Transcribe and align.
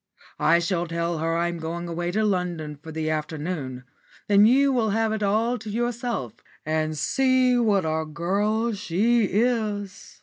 I 0.39 0.57
shall 0.57 0.87
tell 0.87 1.19
her 1.19 1.37
I'm 1.37 1.59
going 1.59 1.87
away 1.87 2.09
to 2.09 2.25
London 2.25 2.75
for 2.75 2.91
the 2.91 3.11
afternoon; 3.11 3.83
then 4.27 4.47
you 4.47 4.71
will 4.73 4.89
have 4.89 5.11
it 5.13 5.21
all 5.21 5.59
to 5.59 5.69
yourself 5.69 6.33
and 6.65 6.97
see 6.97 7.55
what 7.55 7.85
a 7.85 8.07
girl 8.07 8.73
she 8.73 9.25
is." 9.25 10.19